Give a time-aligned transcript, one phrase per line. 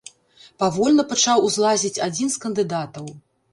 [0.63, 3.15] Павольна пачаў узлазіць адзін з кандыдатаў.